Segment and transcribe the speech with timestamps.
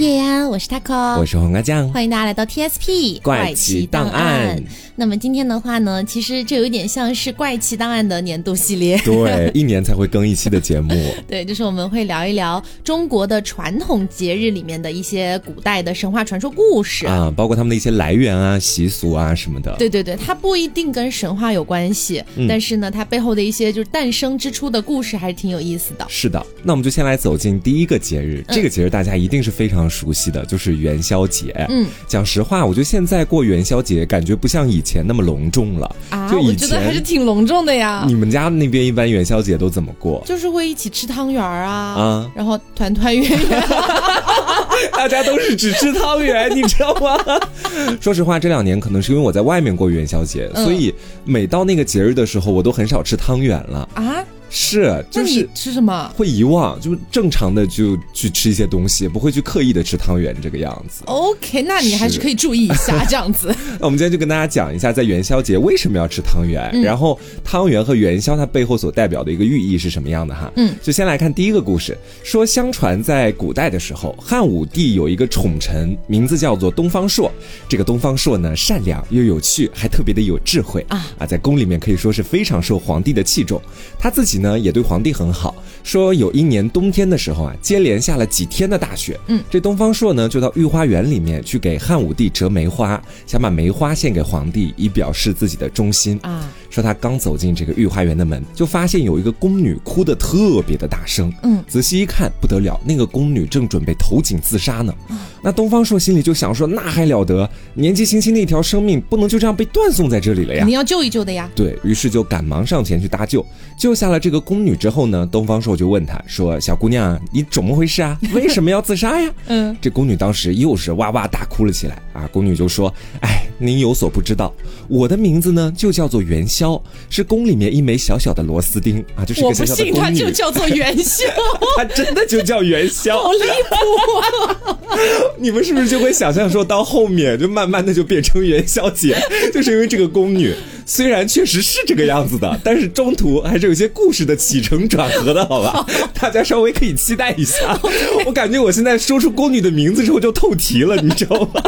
[0.00, 4.58] 叶安，我是 taco，我是黄瓜酱，欢迎大家来到 TSP 怪奇档案。
[5.00, 10.94] 那么今天的话呢，其实这有一点像是怪奇档案的年度系列， 对，一年才会更一期的节目。
[11.26, 19.74] 对，就是我们会聊一聊中国的传统节日里面的一些古代的神话传说故事啊，包括他们的一些来源啊、习俗啊什么的。
[19.78, 26.04] 对对对，它不一定跟神话有关系，但是呢，它背后的一些就是诞生之初的故事还是挺有意思的。
[26.10, 31.54] 是的，那我们就先来走进第一个节日，这个节日大家一定是非常熟悉的，就是元宵节。
[31.70, 36.30] 嗯，讲实话，我觉得现在过元宵节感觉不像以前那么隆重了啊！
[36.36, 38.04] 我觉得还是挺隆重的呀。
[38.06, 40.22] 你们家那边一般元宵节都怎么过？
[40.26, 43.62] 就是会一起吃汤圆啊，啊，然后团团圆圆。
[44.92, 47.18] 大家都是只吃汤圆，你知道吗？
[48.00, 54.24] 说实话，这两年可能是因为我在外面过元宵节，所以每到那个节日的时候，我都很少吃汤圆了啊。
[54.50, 61.02] 是，就是吃什么会遗忘，就是正常的就去吃一些东西，不会去刻意的吃汤圆这个样子。
[61.06, 63.54] OK，那你还是可以注意一下 这样子。
[63.78, 70.50] 那我们今天就跟大家讲一下，在元宵节为什么要吃汤圆，然后汤圆和元宵它背后所代表的一个寓意是什么样的哈。
[70.56, 77.30] 嗯，就先来看第一个故事，说相传在古代的时候，汉武帝有一个宠臣，名字叫做东方朔。
[77.68, 83.62] 这个东方朔呢，善良又有趣，还特别的有智慧啊啊，在宫里面可以说是非常受皇帝的器重。
[83.98, 84.58] 他自己呢。
[84.58, 85.54] 也对皇帝很好。
[85.82, 89.18] 说有一年冬天的时候啊，接连下了几天的大雪。
[89.28, 96.46] 嗯，这东方朔呢，就到御花园里面去给汉武帝折梅花，想把梅花献给皇帝，以表示自己的忠心啊。
[96.70, 101.30] 说他刚走进这个御花园的门，就发现有一个宫女哭得特别的大声。
[101.42, 104.94] 嗯，仔细一看，不得了，那个宫女正准备投井自杀呢。
[105.42, 110.64] 那东方朔心里就想说，那还了得，年纪轻轻的一条生命，不能就这样被断送在这里了呀！
[110.64, 111.50] 你要救一救的呀。
[111.54, 113.44] 对于是就赶忙上前去搭救，
[113.76, 118.18] 救下了这个宫女之后呢，东方朔就问她说：“小姑娘，你怎么回事啊？
[118.32, 122.28] 为什么要自杀呀？”嗯，这宫女当时又是哇哇大哭了起来啊。
[122.28, 124.52] 宫女就说：“哎，您有所不知道，
[124.88, 131.24] 我的名字呢就叫做元宵，是宫里面一枚小小的螺丝钉啊，就是个小小的宫女。”我不信，她就叫做元宵，
[131.78, 134.90] 她真的就叫元宵，好离谱！
[135.40, 139.16] 你们是不是就会想象说到后面就慢慢的就变成元宵节，
[139.54, 140.54] 就是因为这个宫女。
[140.86, 145.86] 虽然确实是这个样子的，但是中途还是有些故事的起承转合的，好吧？
[146.20, 147.78] 大家稍微可以期待一下。
[148.26, 151.62] 我感觉我现在说出宫女的名字之后就透题了，你知道吗？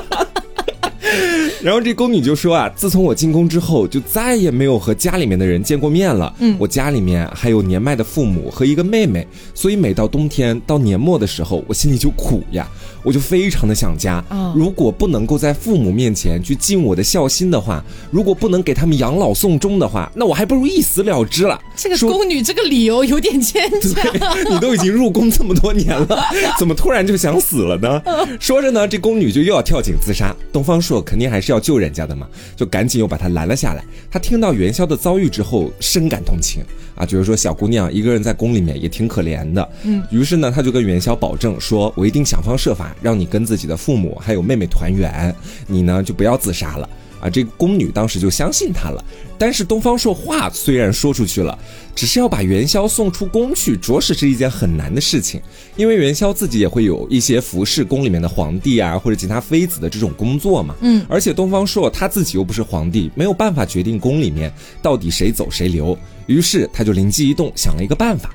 [1.62, 6.34] 然后这宫女就说啊，自从我进宫之后，就再也没有和家里面的人见过面了。
[6.40, 12.68] 嗯，我家里面还有年迈的父母和一个妹妹，所以每到冬天到年末的时候，我心里就苦呀。
[13.04, 14.24] 我就非常的想家，
[14.54, 21.60] 如果不能够在父母面前去尽我的孝心的话，如果不能给他们养老送终的话，那我还不如一死了之了。
[21.74, 23.92] 这个宫女这个理由有点牵强。
[24.48, 26.24] 你都已经入宫这么多年了，
[26.60, 28.00] 怎么突然就想死了呢？
[28.38, 30.32] 说着呢，这宫女就又要跳井自杀。
[30.52, 32.26] 东方朔肯定还是要救人家的嘛，
[32.56, 33.84] 就赶紧又把他拦了下来。
[34.10, 36.62] 他听到元宵的遭遇之后，深感同情
[36.94, 39.68] 啊，就是说小姑娘一个人在宫里面也挺可怜的。
[39.84, 45.34] 嗯，于是呢，他就跟元宵保证说：“我一定想方设法。”让你跟自己的父母还有妹妹团圆，
[45.66, 46.88] 你呢就不要自杀了
[47.22, 47.30] 啊！
[47.30, 49.02] 这个宫女当时就相信他了。
[49.38, 51.58] 但是东方朔话虽然说出去了，
[51.94, 55.40] 只是要把元宵送出宫去，着实是一件很难的事情。
[55.76, 60.74] 因为元宵自己也会有一些服侍宫里面的皇帝啊，或者其他妃子的这种工作嘛。
[60.80, 65.96] 嗯，而且东方朔他自己又不是皇帝，没有办法决定宫里面到底谁走谁留。
[66.26, 68.32] 于是他就灵机一动，想了一个办法。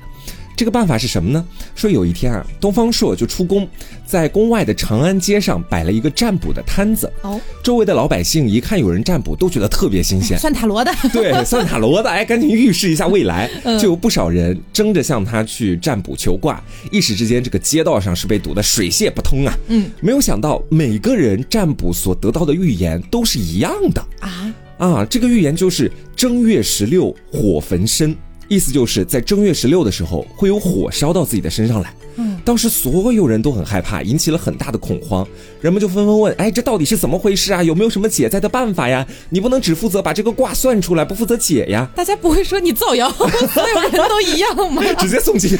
[0.58, 1.44] 这个办法是什么呢？
[1.76, 3.68] 说有一天啊，东方朔就出宫，
[4.04, 7.08] 在宫外的长安街上摆了一个占卜的摊子。
[7.22, 10.36] 哦，周围的老百姓一看有人占卜，都觉得特别新鲜。
[10.42, 13.48] 算塔罗的， 对，算塔罗的，哎，赶紧预示一下未来。
[13.80, 19.56] 就有不少人争着向他去占卜求卦，一时之间，这个街道上是被堵得水泄不通啊。
[19.68, 25.04] 嗯，没有想到每个人占卜所得到的预言都是一样的啊啊！
[25.04, 28.16] 这个预言就是正月十六火焚身。
[28.48, 31.94] 意思就是在正月十六的时候会有火烧到自己的身上来。
[32.16, 35.24] 嗯，当时所有人都很害怕，引起了很大的恐慌，
[35.60, 37.62] 人们就纷纷问：“哎，这到底是怎么回事啊？
[37.62, 39.06] 有没有什么解灾的办法呀？
[39.30, 44.82] 你不能只负责把这个卦算出来，不负责解呀？”大家不会说你造谣，所有人都一样吗？
[44.98, 45.56] 直接送进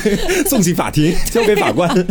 [0.47, 2.07] 送进法庭， 交给法官。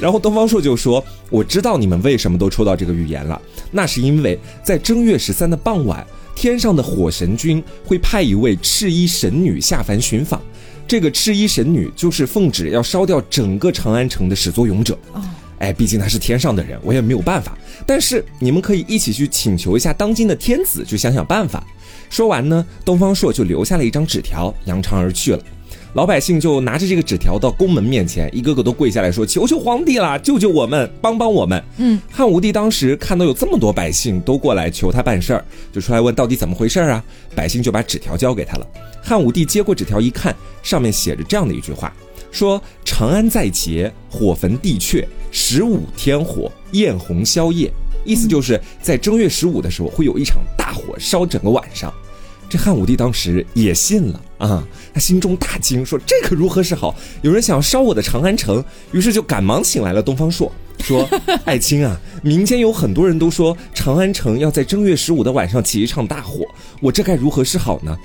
[0.00, 6.04] 然后东方朔就说：“我知道你们为什么都抽到这个预言了，那是因为在正月十三的傍晚。”
[6.34, 10.40] 天上的火神君会派一位赤衣神女下凡寻访，
[10.86, 14.98] 这个赤衣神女就是奉旨要烧掉整个长安城的始作俑者。
[15.58, 17.56] 哎，毕竟他是天上的人，我也没有办法。
[17.86, 21.64] 但是你们可以一起去请求一下当今的天子，去想想办法。
[22.10, 25.42] 说完呢，东方朔就留下了一张纸条，扬长而去了。
[25.94, 37.02] 老百姓就拿着这个纸条到宫门面前，一个个都跪下来说：“求求皇帝啦，救救我们，帮帮我们。”嗯，汉武帝当时看到有这么多百姓都过来求他办事儿，就出来问到底怎么回事啊？
[37.36, 38.66] 百姓就把纸条交给他了。
[39.00, 41.94] 汉武帝接过纸条一看，上面写着这样的一句话
[42.32, 47.72] ：“说长安在劫，火焚帝阙，十五天火，焰红宵夜。”
[48.04, 51.94] 意思就是在正月十五的时候会有一场大火烧整个晚上。
[52.46, 56.94] 这汉武帝当时也信了啊，他心中大惊，说：“这可如何是好？
[57.22, 61.04] 有人想要烧我的长安城。”于是就赶忙请来了东方朔，说：
[61.44, 66.46] “爱卿啊，民间有很多人都说长安城要在正月十五的晚上起一场大火，
[66.80, 67.98] 我这该如何是好呢？”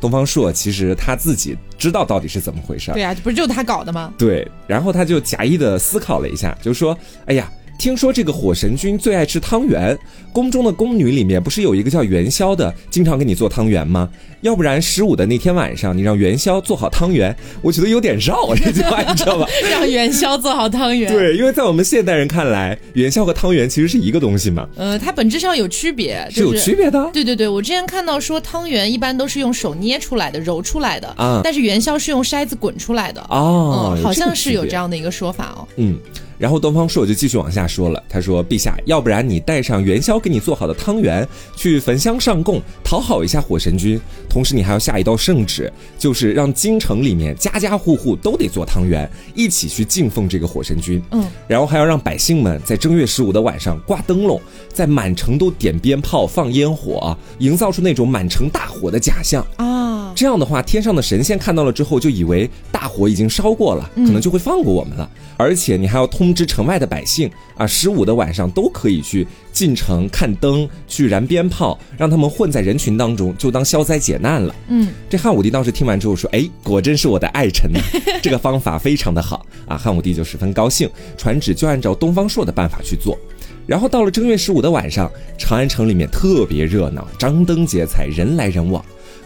[0.00, 2.90] 东方朔其实他自己知道到底是怎么回事。
[2.90, 4.12] 对啊，不是就他搞的吗？
[4.18, 7.48] 对，然后他就假意的思考了一下，就说：“哎呀。”
[7.78, 9.98] 听说这个火神君最爱吃汤圆，
[10.32, 14.08] 宫中的宫女里面不是有一个叫元宵的，经常给你做汤圆吗？
[14.42, 19.46] 要不然十五的那天晚上，你让元宵做好汤圆，我觉得有点绕这句话，你知道吧？
[19.70, 21.12] 让元宵做好汤圆。
[21.12, 24.68] 对，因为在我们现代人看来，元宵和汤圆其实是一个东西嘛。
[24.76, 27.10] 呃，它本质上有区别，是有区别的。
[27.12, 35.66] 对对对，我之前看到说汤圆一般都是用手捏出来的、揉出来的啊，但是元宵是用筛子滚出来的哦，好像是有这样的一个说法哦。
[35.76, 35.98] 嗯。
[36.42, 41.24] 然后东方朔就继续往下说了，他说：“陛下，要不然你带上元宵给你做好的汤圆，
[41.54, 43.96] 去焚香上供，讨好一下火神君。
[44.28, 51.00] 同时，你还要下一道圣旨，就是让京城里面家家户户都得做汤圆，一起去敬奉这个火神君。
[51.12, 54.40] 嗯，然后还要让百姓们在正月十五的晚上挂灯笼，
[54.72, 59.91] 在满城都点鞭炮、放烟火，营造出那种满城大火的假象啊。
[60.12, 65.08] 这样的话，天上的神仙看到了之后，就以为大火已经烧过了，可能就会放过我们了。
[65.36, 74.54] 而且你还要通。”知城外的百姓啊，十五的晚上都可以去进城看灯，去燃鞭炮，让他们混在人群当中，就当消灾解难了。
[74.68, 77.78] 嗯，这汉武帝当时听完之后说：“哎，果真是我的爱臣呐，
[78.22, 80.88] 这个方法非常的好啊！”汉武帝就十分高兴，
[81.18, 83.18] 传旨就按照东方朔的办法去做。
[83.66, 88.82] 然后到了正月十五的晚上，长安城里面特别热闹，张灯结彩，人来人往。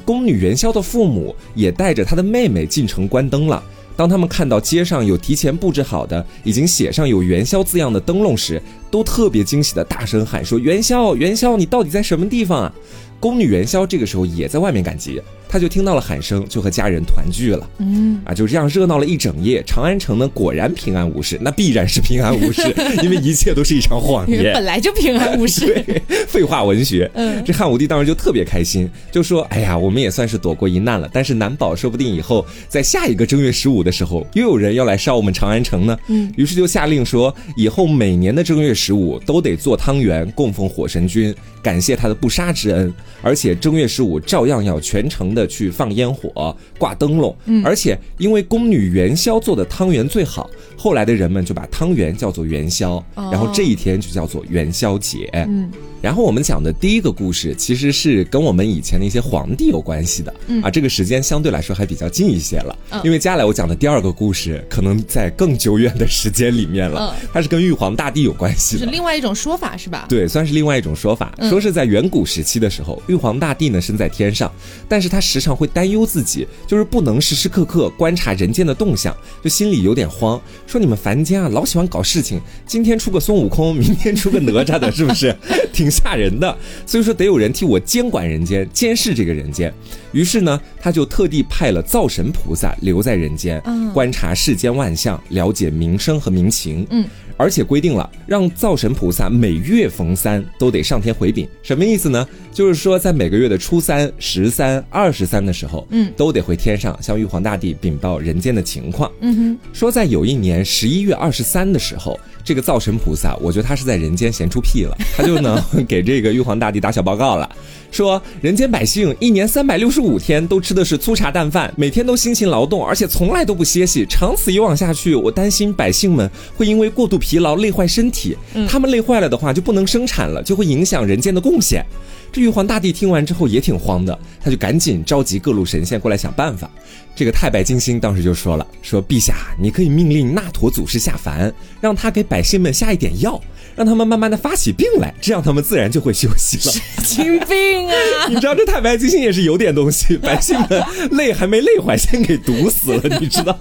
[0.07, 3.63] 宫女元宵的父母也带着她的妹妹进城观灯了。
[3.97, 12.73] 当他们看到街上有提前布置好的、已经写上有元宵字样的灯笼时，都特别惊喜的大声喊说：“元宵，元宵，你到底在什么地方啊？”
[13.19, 15.21] 宫女元宵这个时候也在外面赶集。
[15.49, 17.69] 他就听到了喊声，就和家人团聚了。
[17.79, 19.63] 嗯啊，就这样热闹了一整夜。
[19.67, 21.39] 长安城呢，果然平安无事。
[21.43, 22.63] 那必然是平安无事，
[23.03, 24.53] 因为一切都是一场谎言。
[24.55, 25.67] 本来就平安无事。
[25.87, 27.11] 对，废话文学。
[27.15, 31.09] 嗯，这汉武帝当时就特别开心，就说：“哎呀，我们也算是躲过一难了。
[31.13, 42.93] 但是难保，说不定以后在下一个正月十五的时候，又有人要来烧我们长安城呢。”嗯，于是就下令说，以后每年的正月十五都得做汤圆供奉火神君，感谢他的不杀之恩。
[43.23, 55.31] 而且正月十五照样要全城的去放烟火、挂灯笼，而且因为宫女元宵做的汤圆最好，后来的人们就把汤圆叫做元宵，然后这一天就叫做元宵节。
[55.47, 55.71] 嗯。
[56.03, 60.33] 然后我们讲的第一个故事，其实是跟我们以前的一些皇帝有关系的，
[60.63, 62.79] 啊，这个时间相对来说还比较近一些了。
[63.03, 70.07] 因为接下来我讲的第二个故事，可能在更久远的时间里面了，它是跟玉皇大帝有关系的，是另外一种说法是吧？
[70.09, 74.53] 对，算是另外一种说法，说是在远古时期的时候，玉皇大帝呢身在天上，
[74.89, 85.35] 但是他时常会担忧自己，就是不能时时刻刻观察人间的动向，就心里有点慌，说你们凡间啊，老喜欢搞事情，今天出个孙悟空，明天出个哪吒的，是不是？
[85.73, 85.96] 挺。
[85.97, 89.73] 挺吓人的，所以说得有人替我监管人间，监视这个人间。
[90.13, 93.63] 于是呢，他就特地派了灶神菩萨留在人间，
[93.93, 96.87] 观察世间万象，了解民生和民情。
[96.91, 97.07] 嗯。
[97.37, 101.49] 而且规定了，让灶神菩萨每月逢三都得上天回禀。
[101.63, 102.27] 什么意思呢？
[102.53, 109.13] 就是说，在每个月的初三、十三、二十三的时候，嗯，都得回天上向玉皇大帝禀报人间的情况。
[109.21, 117.49] 嗯哼，说在有一年十一月二十三的时候，这个灶神菩萨，我觉得他是在人间闲出屁了，他就能给这个玉皇大帝打小报告了。
[117.93, 124.05] 说人间百姓一年三百六十五天都吃的是粗茶淡饭，每天都辛勤劳动，而且从来都不歇息。
[124.09, 128.37] 长此以往下去，我担心百姓们会因为过度疲劳累坏身体。
[128.69, 131.85] 他们累坏了的话，就不能生产了，就会影响人间的贡献。
[132.31, 136.71] 这玉皇大帝听完之后也挺慌的，他就赶紧召集各路神仙过来想办法。
[137.17, 143.41] 这个太白金星当时就说了：“说陛下，你可以命令那陀祖师下凡，让他给百姓们下一点药。”
[143.75, 146.73] 让他们慢慢的发起病来，这样他们自然就会休息了。
[146.73, 147.95] 神经病啊！
[148.27, 153.55] 你知道这太白金星也是有点东西，百姓们累还没累坏，先给毒死了，你知道？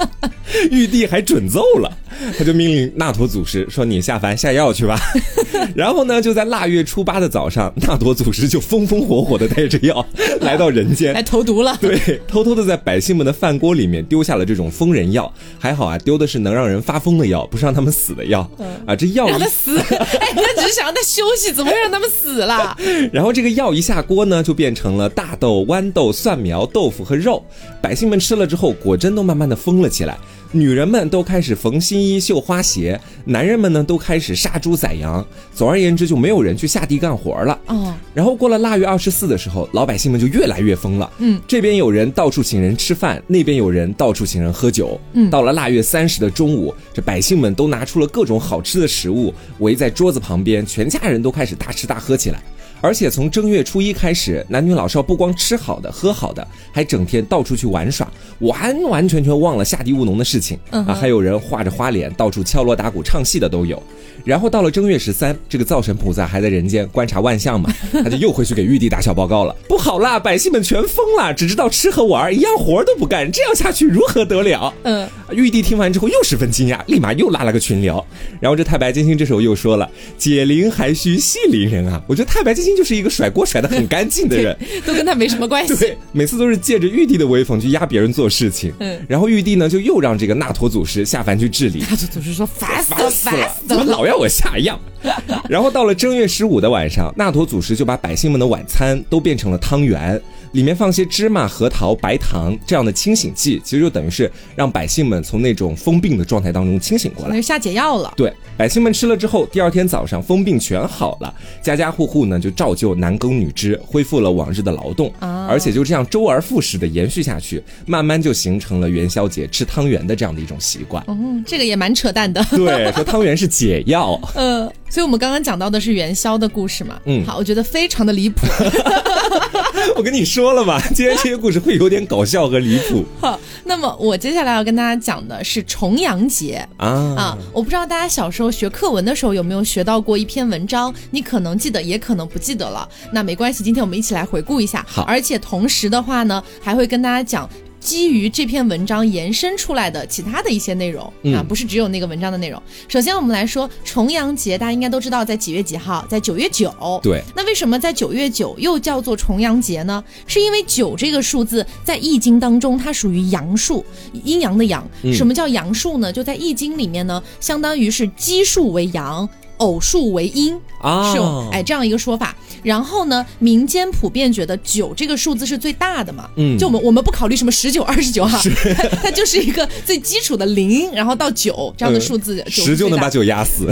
[0.71, 1.91] 玉帝还准奏了，
[2.37, 4.97] 他就命令那陀祖师说：“你下凡下药去吧。
[5.75, 8.57] ”然后呢，就在腊月初八的早上，那陀祖师就。
[8.65, 10.03] 风风火火的带着药
[10.41, 11.77] 来到人间，来投毒了。
[11.79, 15.31] 对，偷偷的在百姓们的饭锅里面丢下了这种疯人药。
[15.59, 18.39] 还好啊，丢的是能让人发疯的药，不是让他们死的药。
[18.87, 22.75] 啊，这药让他死， 哎，他只是想让他休息，怎么会让他们死了？
[23.13, 27.45] 然后这个药一下锅呢，就变成了大豆、豌豆、蒜苗、豆腐和肉。
[27.79, 30.17] 百姓们吃了之后，果真都慢慢的疯了起来。
[30.51, 35.25] 女人们都开始缝新衣、绣花鞋，男人们呢都开始杀猪宰羊。
[35.53, 37.59] 总而言之，就没有人去下地干活了。
[37.67, 37.93] 哦。
[38.13, 41.11] 然后过了腊月二十四的时候，老百姓们就越来越疯了。
[41.17, 41.41] 嗯。
[41.47, 44.99] 这边有人到处请人吃饭，那边有人到处请人喝酒。
[45.13, 45.29] 嗯。
[45.29, 52.41] 到了腊月三十的中午，这百姓们都拿出了各种好吃的食物，围在桌子旁边，全家人都开始大吃大喝起来。
[52.81, 58.07] 而且从正月初一开始，男女老少不光吃好的、喝好的，还整天到处去玩耍，
[58.39, 60.83] 完完全全忘了下地务农的事情啊！
[60.93, 63.81] 还有人画着花脸到处敲锣打鼓唱戏的都有。
[64.23, 67.71] 然后到了正月十三，这个灶神菩萨还在人间观察万象嘛，
[68.03, 69.55] 他就又回去给玉帝打小报告了。
[69.67, 74.73] 不好啦，百姓们全疯了，只知道吃和玩，一样活都不干，这样下去如何得了？
[74.83, 78.03] 嗯，玉帝听完之后又十分惊讶，立马又拉了个群聊。
[78.39, 85.75] 然后这太白金星这时候又说了：“解铃还需系铃人啊！”我觉得太白金星就是一个甩锅甩的很干净的人， 都跟他没什么关系。
[85.75, 88.73] 对，每次都是借着玉帝的威风去压别人做事情。
[88.79, 91.83] 嗯，然后玉帝呢就又让这个那陀祖师下凡去治理。
[91.89, 94.79] 那陀祖师说：“烦死了，烦死了，怎么老要我下药？”
[95.47, 100.19] 然后到了正月十五的晚上，那陀祖师就把百姓们的晚餐都变成了汤圆，
[100.55, 108.13] 里面放些芝麻、核桃、白糖这样的清醒剂，其实就等于是让百姓们从那种疯病的状态当中清醒过来，下解药了。
[108.15, 121.03] 对，百姓们吃了之后，第二天早上疯病全好了，家家户户呢就照旧男耕女织，恢复了往日的劳动，啊而且就这样周而复始的延续下去，慢慢就形成了元宵节吃汤圆的这样的一种习惯。
[121.09, 122.41] 嗯，这个也蛮扯淡的。
[122.55, 124.17] 对，说汤圆是解药。
[124.35, 124.71] 嗯。
[124.87, 126.97] 所以，我们刚刚讲到的是元宵的故事嘛？
[127.03, 128.47] 嗯，好，我觉得非常的离谱。
[129.95, 133.05] 我跟你说了吧，今天这些故事会有点搞笑和离谱。
[133.19, 137.37] 好，那么我接下来要跟大家讲的是重阳节啊啊！
[137.53, 142.87] 我不知道大家小时候学课文的时候有没有学到过一篇文章，你可能记得，也可能不记得了。
[143.11, 144.85] 那没关系，今天我们一起来回顾一下。
[144.87, 147.49] 好，而且同时的话呢，还会跟大家讲。
[147.85, 151.03] 基于这篇文章延伸出来的其他的一些内容
[151.35, 152.59] 啊，不是只有那个文章的内容。
[152.87, 156.73] 首先，我们来说重阳节，大家应该都知道在几月几号，在九月九。
[157.03, 160.03] 对，那为什么在九月九又叫做重阳节呢？
[160.25, 163.85] 是因为九这个数字在易经当中它属于阳数，
[164.23, 164.83] 阴阳的阳。
[165.13, 166.11] 什么叫阳数呢？
[166.11, 169.29] 就在易经里面呢，相当于是奇数为阳。
[169.57, 171.19] 偶数为阴啊，是
[171.51, 172.35] 哎这样一个说法。
[172.63, 178.41] 然后呢，民间普遍觉得九这个数字是最大的嘛，嗯，就我们我们不考虑什么十九、二十九哈，
[179.03, 183.67] 它就是一个最基础的零，然后到九这样的数字，十就能把九压死，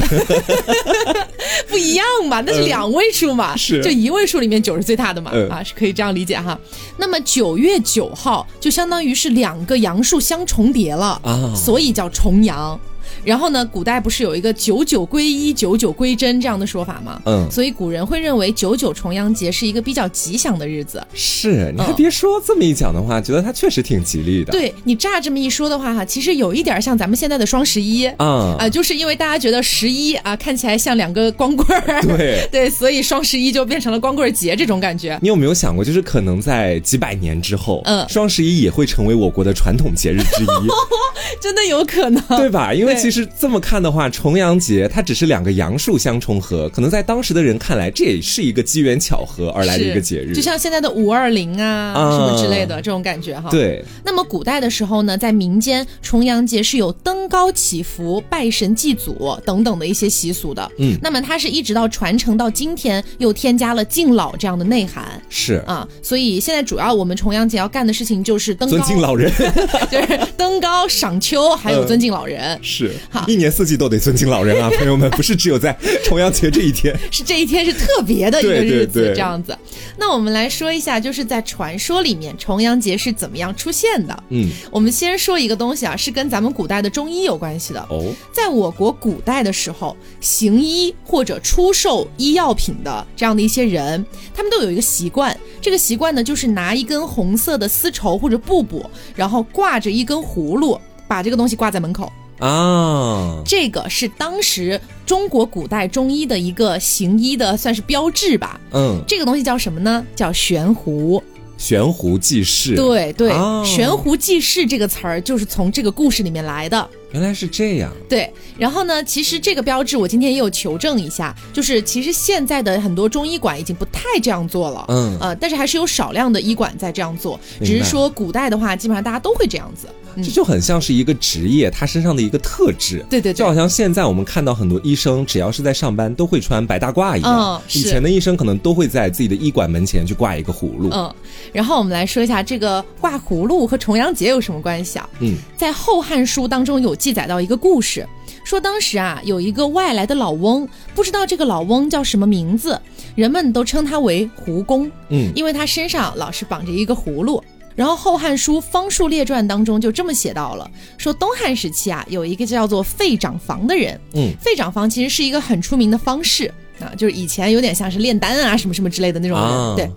[1.68, 3.82] 不一样嘛，那是两位数嘛，是。
[3.82, 6.56] 就一位数里面九是最大的嘛，啊是可以这样理解哈。
[6.98, 12.80] 那么九月九号就相当于是两个阳数相重叠了啊，所以叫重阳。
[13.24, 17.22] 然后呢，古代不是有一个九九归一、九九归真这样的说法吗？
[17.26, 21.06] 嗯，所以古人会认为九九重阳节是一个比较吉祥的日子。
[21.14, 24.52] 是，你还别说，这么一讲的话，觉得它确实挺吉利的。
[24.52, 35.18] 对你乍这么一说的话，哈，其实有一点像咱们现在的双十一啊啊，就是因为大家觉得十一啊看起来像两个光棍儿，对 对，所以双十一就变成了光棍节这种感觉。
[35.22, 40.48] 你有没有想过，就是可能在几百年之后，嗯，双十一也会成为我国的传统节日之一？
[41.42, 42.74] 真的有可能，对吧？
[42.74, 53.50] 因为其实这么看的话，重阳节它只是两个阳数相重合，可能在当时的人看来，这也是一个机缘巧合而来的一个节日，就像现在的五二零啊什么之类的这种感觉哈。
[53.50, 53.84] 对。
[54.06, 60.72] 那么古代的时候呢，在民间重阳节是有登高祈福、拜神祭祖等等的一些习俗的。
[60.78, 60.98] 嗯。
[61.02, 65.22] 那么它是一直到传承到今天，又添加了敬老这样的内涵。
[65.28, 69.30] 是啊，所以现在主要我们重阳节要干的事情就是登高尊敬老人，
[69.92, 72.58] 就是登高赏秋，还有尊敬老人。
[72.64, 72.93] 是。
[73.10, 79.58] 好，一年四季都得尊敬老人啊， 朋友们，不是只有在重阳节这一天，是这一天是特别的一个日子，这样子。
[79.98, 84.24] 那我们来说一下，就是在传说里面，重阳节是怎么样出现的？
[84.30, 87.80] 嗯，我们先说一个东西啊，是跟咱们古代的中医有关系的。
[87.90, 98.84] 哦，在我国古代的时候，行医或者出售医药品的这样的一些人，他们都有一个习惯，这个习惯呢，就是拿一根红色的丝绸或者布布，
[99.16, 102.12] 然后挂着一根葫芦，把这个东西挂在门口。
[102.44, 108.60] 啊，这个是当时中国古代中医的一个行医的算是标志吧。
[108.74, 110.06] 嗯，这个东西叫什么呢？
[110.14, 111.24] 叫悬壶。
[111.58, 112.76] 悬壶济世。
[112.76, 113.32] 对对，
[113.64, 116.90] 悬壶济世这个词儿就是从这个故事里面来的。
[117.14, 117.92] 原来是这样。
[118.10, 124.86] 对，然后呢，其实这个标志我今天也有求证一下，就是其实现在的很多中医馆已经不太这样做了。
[124.90, 129.88] 嗯，呃，但是还是有少量的医馆在这样做，只是说古代的话，基本上大家都会这样子。
[130.18, 133.04] 这就很像是一个职业，他身上的一个特质。
[133.10, 137.60] 对对，就好像现在我们看到很多医生，只要是在上班，都会穿白大褂一样。
[137.74, 140.90] 以前的医生可能都会在自己的医馆门前去挂一个葫芦。
[140.92, 141.12] 嗯，
[141.52, 145.10] 然后我们来说一下这个挂葫芦和重阳节有什么关系啊？
[145.20, 148.08] 嗯，在《后汉书》当中有记载到一个故事，
[148.46, 152.80] 说当时啊有一个外来的老翁，不知道这个老翁叫什么名字，
[153.14, 154.90] 人们都称他为胡公。
[155.10, 157.44] 嗯，因为他身上老是绑着一个葫芦。
[157.76, 169.92] 然后《后汉书·方术列传》当中就这么写到了，说东汉时期啊，有一个叫做费长房的人，嗯，费长房其实是一个很出名的方士啊，就是以前有点像是炼丹啊什么什么之类的那种人，对。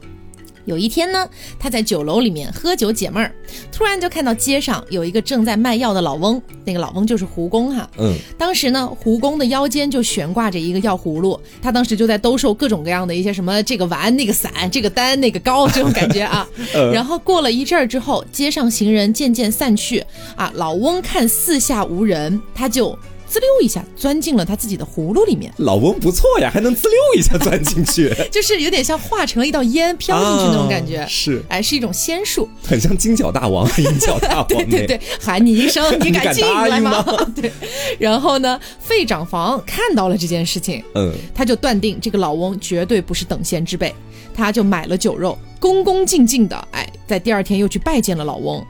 [0.66, 1.26] 有一天呢，
[1.58, 3.32] 他在酒楼里面喝酒解闷儿，
[3.72, 7.88] 突然就看到街上有一个正在卖药的老翁，那个老翁就是胡公哈。
[7.98, 16.46] 嗯，当时呢，胡公的腰间就悬挂着一个药葫芦，他当时就在兜售各种各样的一些什么这个丸、那个散、这个丹、那个膏这种感觉啊。
[16.92, 20.04] 然后过了一阵儿之后，街上行人渐渐散去，
[20.34, 22.98] 啊，老翁看四下无人，他就。
[23.28, 37.04] 滋溜一下钻进了他自己的葫芦里面，老翁不错呀，还能滋溜一下钻进去， 就是有点像化成了一道烟飘进去那种感觉，是，哎，是一种仙术，很像金角大王、银角大王， 对对对，喊你一声，你敢进来吗？
[37.34, 37.50] 对，
[37.98, 43.94] 然后呢，费长房看到了这件事情，嗯，他就断定这个老翁绝对不是等闲之辈，
[44.34, 48.64] 他就买了酒肉，恭恭敬敬的，哎，在第二天又去拜见了老翁。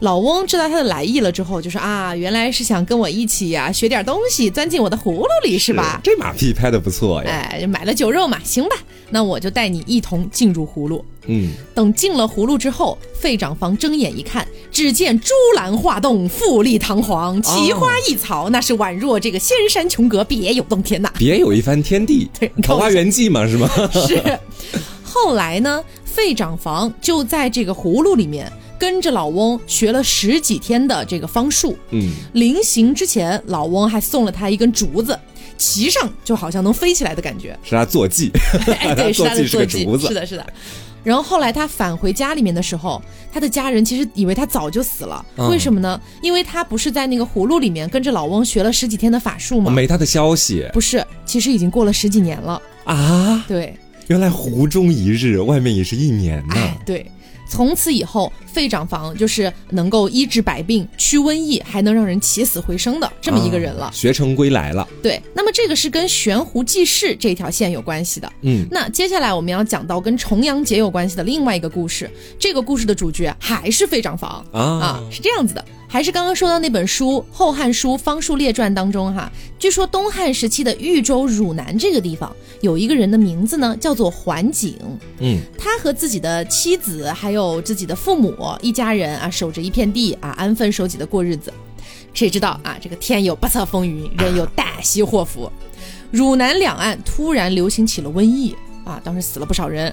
[0.00, 6.00] 老翁知道他的来意了之后，就说啊，原来是想跟我一起呀，学点东西，钻进我的葫芦里是吧？
[6.02, 7.30] 这马屁拍的不错呀！
[7.30, 8.76] 哎，买了酒肉嘛，行吧，
[9.10, 11.04] 那我就带你一同进入葫芦。
[11.26, 21.12] 嗯，等进了葫芦之后，费长房睁眼一看，只见珠兰画栋，富丽堂皇，奇花异草，那是宛若这个仙山琼阁，别有洞天呐！
[21.18, 23.68] 别有一番天地， 对，桃花源记嘛，是吗？
[23.92, 24.38] 是。
[25.02, 28.50] 后来呢，费长房就在这个葫芦里面。
[28.80, 35.16] 跟着老翁学了十几天的这个方术，嗯，临行之前，老翁还送了他一根竹子，
[35.58, 38.30] 骑上就好像能飞起来的感觉，是他坐骑，
[38.64, 40.46] 对， 是他的坐骑，是的，是的。
[41.04, 46.00] 然后后来他返回家里面的时候，他的家人其实以为他早就死了，为什么呢？
[46.22, 49.70] 因为他不是在那个葫芦里面跟着老翁学了十几天的法术吗？
[49.70, 53.44] 没他的消息，不是，其实已经过了十几年了啊。
[53.46, 53.74] 对，
[54.06, 56.54] 原来湖中一日，外面也是一年呢。
[56.86, 57.04] 对。
[57.48, 64.86] 从此以后，费长房就是能够医治百病、驱瘟疫，还能让人起死回生的这么一个人了，学成归来了。
[65.02, 68.32] 对，那么这个是跟悬壶济世这条线有关系的。
[68.42, 75.64] 嗯，那接下来我们要讲到跟重阳节有关系的另外一个故事，这个故事的主角还是费长房啊啊，是这样子的。
[75.92, 84.76] 还是刚刚说到那本书《后汉书·方术列传》当中哈，据说东汉时期的豫州汝南这个地方有一个人的名字呢，叫做桓景。
[85.18, 91.52] 嗯，他和自己的妻子还有自己的父母一家人啊，守着一片地啊，安分守己的过日子。
[92.12, 95.50] 谁知道啊，这个天有不测风云，人有旦夕祸福，
[96.10, 99.92] 汝南两岸突然流行起了瘟疫啊，当时死了不少人。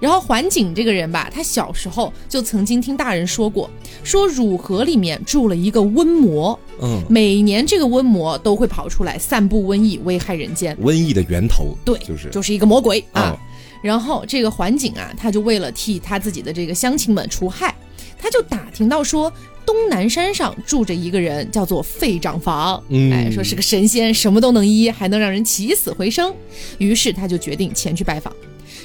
[0.00, 3.68] 然后桓景这个人吧，他小时候就曾经听大人说过，
[4.04, 10.76] 说汝河里面住了一个瘟魔，嗯，每年这个瘟魔都会跑出来散布瘟疫，危害人间。
[10.76, 13.36] 瘟疫的源头，对，就是就是一个魔鬼啊。
[13.82, 17.74] 然后这个桓景啊，他就为了替他自己的这个乡亲们除害，
[18.18, 19.32] 他就打听到说
[19.64, 26.34] 东南山上住着一个人，叫做费长房，哎，说是个神仙，什么都能医，还能让人起死回生。
[26.78, 28.34] 于是他就决定前去拜访。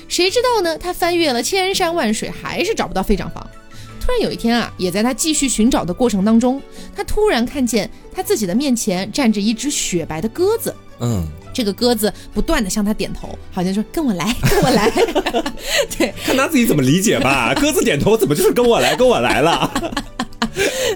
[0.07, 0.77] 谁知道呢？
[0.77, 3.45] 他翻越了千山万水，还是找不到费长房。
[3.99, 6.61] 突然有一天啊，也在他继续寻找的过程当中，
[6.93, 10.75] 他突然看见他自己的面前站着一只雪白的鸽子。
[10.99, 14.89] 嗯，这个鸽子不断的向他点头，好像说跟我来，跟我来。
[15.97, 17.53] 对，看他自己怎么理解吧。
[17.61, 19.71] 鸽子点头，怎么就是跟我来，跟我来了？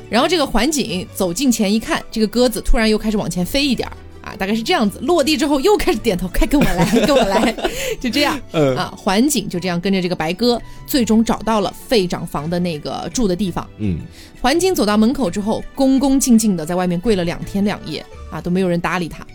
[0.09, 3.87] 然后这个环景走近前一看，这个鸽子突然又开始往前飞一点。
[4.21, 7.55] 啊，大概是这样子，落地之后又开始点头，快跟我来，跟我来，
[7.97, 8.37] 就这样。
[8.51, 13.65] 嗯啊，环景就这样跟着这个白鸽，最终找到了费长房的那个住的地方。
[13.77, 13.99] 嗯，
[14.41, 19.25] 环景走到门口之后，恭恭敬敬的在外面跪了两天两夜，啊，都没有人搭理他。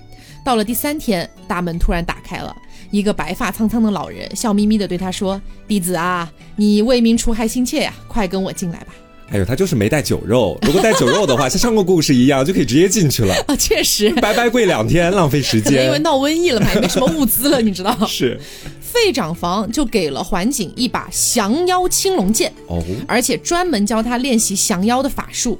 [0.44, 2.54] 到了第三天，大门突然打开了，
[2.90, 8.86] 一个白发苍苍的老人笑眯眯的对他说：“弟子啊，你为民除害心切呀，快跟我进来吧。”
[9.30, 10.58] 哎呦，他就是没带酒肉。
[10.62, 13.56] 如果带酒肉的话，像上个故事一样，就可以直接进去了 啊！
[13.56, 15.86] 确实，白白跪两天，浪费时间。
[15.86, 17.96] 因为闹瘟疫了嘛，也没什么物资了，你知道？
[18.06, 18.38] 是。
[18.80, 25.58] 费长房就给了桓景一把降妖青龙剑哦，而且专门教他练习降妖的法术。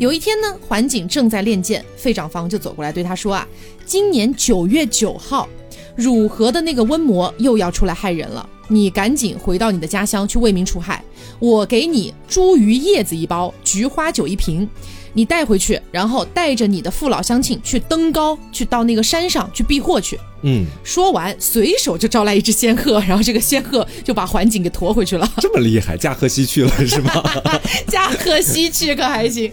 [0.00, 3.46] 有一天呢，桓景正在练剑，费长房就走过来对他说啊
[3.86, 5.48] ：“今年九月九号，
[5.94, 11.02] 汝河的那个瘟魔又要出来害人了，你赶紧回到你的家乡去为民除害。
[11.38, 14.68] 我给你茱萸叶子一包，菊花酒一瓶。”
[15.12, 20.18] 你带回去，然后带着你的父老乡亲去登高，去到那个山上去避祸去。
[20.42, 25.28] 嗯，说完，随手就招来一只仙鹤，然后这个仙鹤就把环景给驮回去了。
[25.38, 27.12] 这么厉害，驾鹤西去了是吗？
[27.88, 29.52] 驾鹤西去可还行。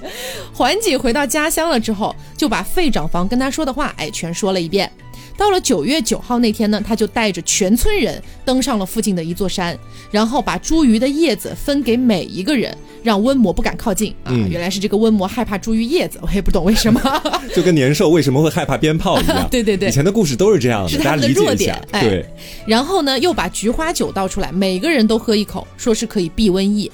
[0.54, 4.92] 环景回到家乡了之后，就把费长房跟他说的话，哎，全说了一遍。
[5.38, 9.78] 到了九月九号那天呢，他就带着全村人登上了附近的一座山，
[10.12, 14.32] 然后把茱萸的叶子分给每一个人，让瘟魔不敢靠近啊。
[14.50, 17.02] 原来是这个瘟魔害怕茱萸叶子，我也不懂为什么。
[17.54, 19.48] 就跟年兽为什么会害怕鞭炮一样。
[19.52, 21.80] 对对对，以前的故事都是这样的，是他的弱点。
[21.92, 22.26] 对。
[22.66, 26.92] 然后呢，又把菊花酒倒出来，每个人都喝一口，说是可以避瘟疫。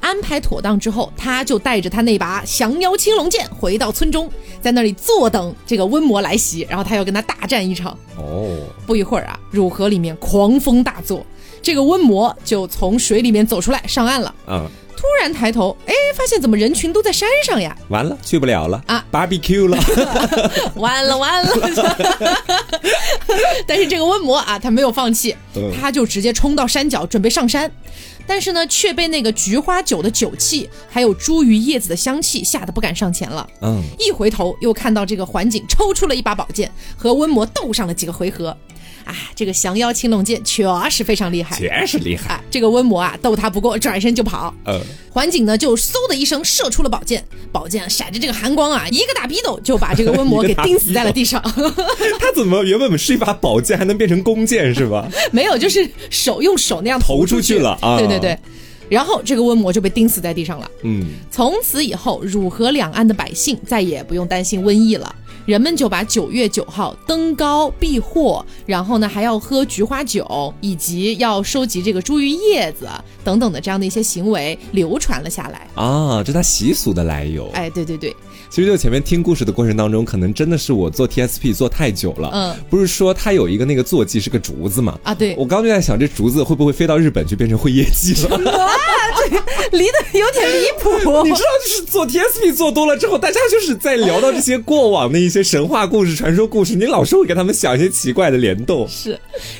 [0.00, 7.96] 安排妥当之后，他就带着他那把降妖青龙剑回到村中，在那里坐等这个瘟魔来袭，然后他要跟他大战一场。
[8.16, 11.24] 哦，不一会儿啊，汝河里面狂风大作，
[11.62, 14.34] 这个瘟魔就从水里面走出来上岸了。
[14.48, 17.76] 嗯，突然抬头，哎，发现怎么人群都在山上呀？
[17.88, 19.78] 完了，去不了了啊！Barbecue 了，
[20.76, 21.50] 完了完了。
[23.66, 25.36] 但是这个瘟魔啊，他没有放弃，
[25.80, 27.70] 他就直接冲到山脚，准备上山。
[28.30, 33.44] 但是呢，却被那个菊花酒的酒气，还有茱萸叶子的香气吓得不敢上前了。
[33.60, 38.56] 嗯，一回头又看到这个环景抽出了一把宝剑，和温魔斗上了几个回合。
[39.04, 42.40] 啊，这个降妖青龙剑确实非常厉害，确实厉害。
[42.50, 44.54] 这个温魔啊，斗他不过，转身就跑。
[44.66, 51.40] 嗯，环景呢就嗖的一声射出了宝剑，宝剑闪着这个寒光啊，一个大逼斗就把这个温魔 给钉死在了地上。
[52.20, 55.08] 他怎么原本是一把宝剑，还能变成弓箭是吧？
[55.32, 57.98] 没有，就是手用手那样投出去了啊！
[57.98, 58.38] 对对对，
[58.88, 60.70] 然后这个瘟魔就被钉死在地上了。
[60.82, 65.14] 嗯，从此以后，汝河两岸的百姓再也不用担心瘟疫了。
[65.46, 72.88] 人们就把九月九号登高避祸，然后呢还要喝菊花酒，以及要收集这个茱萸叶子
[73.24, 77.48] 等等的这样的一些行为流传了下来啊，这它习俗的来由。
[77.52, 78.14] 哎，对对对。
[78.50, 82.30] 其实就前面听故事的过程当中，可能真的是我做 TSP 做太久了。
[82.32, 84.98] 嗯，不是说它有一个那个坐骑是个竹子嘛？
[85.04, 85.36] 啊，对。
[85.38, 88.38] 我刚就在想，这竹子会不会飞到日本就变成会业绩了？
[89.70, 90.90] 离得有点离谱。
[91.22, 98.88] 你知道，就是做 TSP 做多了之后，大家就是在聊到这些过往的一些神话故事、传说故事，你老是会给他们想一些奇怪的联动。
[98.88, 99.16] 是。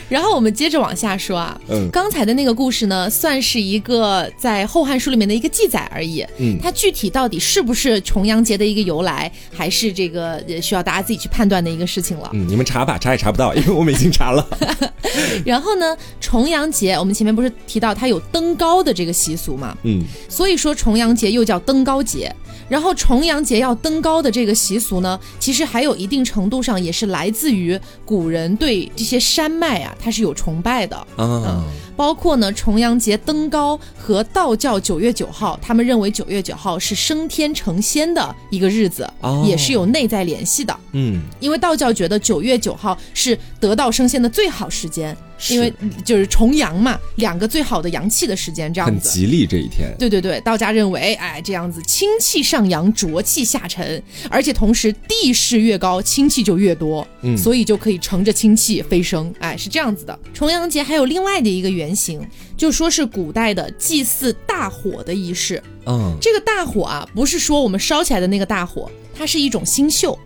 [0.09, 6.27] 然后我们接着往下说啊，嗯，刚才的那个故事呢，算是一个在《后汉书》里面的一个记载而已。
[6.39, 12.31] 嗯，它具体到底是不是重阳节的一个由来，还是这个需要大家自己去判断的一个事情了。
[12.33, 14.47] 嗯，你们查吧，查也查不到，因为我们已经查了。
[15.45, 19.77] 然后呢，重阳节我们前面不是提到它有登高的这个习俗嘛？
[19.83, 22.35] 嗯，所以说重阳节又叫登高节。
[22.71, 31.65] 然后重阳节要登高的这个习俗呢，其实还有一定程度上也是来自于古人对这些山脉啊，它是有崇拜的啊。
[31.97, 39.07] 包括呢，重阳节登高和道教九月九号，他们认为九月九号是升天成仙的一个日子，
[39.45, 40.75] 也是有内在联系的。
[40.93, 45.15] 嗯，因为道教觉得九月九号是得道升仙的最好时间。
[45.49, 45.73] 因为
[46.05, 49.95] 就是重阳嘛，两个最好的阳气的时间，这样子很吉利这一天。
[49.99, 60.19] 对对对，道家认为，哎，这样子清气上扬，浊气下沉，而且同时地势越高，清气就越多，嗯，所以就可以乘着清气飞升，哎，是这样子的。
[60.35, 62.21] 重阳节还有另外的一个原型，
[62.57, 65.63] 就说是古代的祭祀大火的仪式。
[65.87, 70.19] 嗯，这个大火啊，不是说我们烧起来的那个大火，它是一种星宿。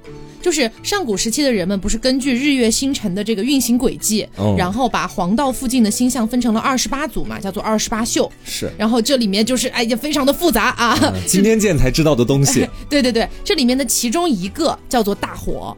[0.44, 4.28] 就是上古时期的人们，不是根据日月星辰的这个运行轨迹，
[4.58, 8.30] 然后把黄道附近的星象分成了二十八组嘛，叫做二十八宿。
[8.44, 10.98] 是，然后这里面就是哎呀，非常的复杂啊。
[11.26, 12.68] 今天见才知道的东西。
[12.90, 15.74] 对对对，这里面的其中一个叫做大火，